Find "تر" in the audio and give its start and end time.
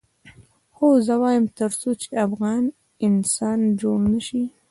1.57-1.71